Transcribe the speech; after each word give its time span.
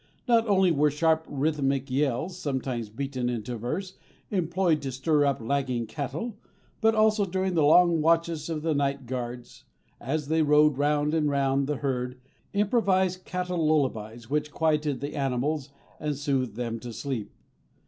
Not 0.27 0.47
only 0.47 0.71
were 0.71 0.89
sharp, 0.89 1.27
rhythmic 1.29 1.91
yells 1.91 2.35
sometimes 2.35 2.89
beaten 2.89 3.29
into 3.29 3.55
verse 3.55 3.97
employed 4.31 4.81
to 4.81 4.91
stir 4.91 5.25
up 5.25 5.39
lagging 5.39 5.85
cattle, 5.85 6.37
but 6.81 6.95
also 6.95 7.23
during 7.23 7.53
the 7.53 7.61
long 7.61 8.01
watches 8.01 8.47
the 8.47 8.73
night 8.73 9.05
guards, 9.05 9.63
as 9.99 10.27
they 10.27 10.41
rode 10.41 10.79
round 10.79 11.13
and 11.13 11.29
round 11.29 11.67
the 11.67 11.77
herd, 11.85 12.17
improvised 12.51 13.25
cattle 13.25 13.63
lullabies 13.63 14.27
which 14.27 14.51
quieted 14.51 15.01
the 15.01 15.15
animals 15.15 15.69
and 15.99 16.17
soothed 16.17 16.55
them 16.55 16.79
to 16.79 16.91
sleep. 16.93 17.29